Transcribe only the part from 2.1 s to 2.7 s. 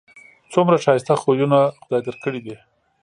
کړي دي